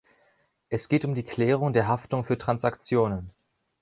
Es 0.69 0.89
geht 0.89 1.05
um 1.05 1.13
die 1.13 1.21
Klärung 1.21 1.73
der 1.73 1.87
Haftung 1.87 2.23
für 2.23 2.35
Transaktionen. 2.35 3.29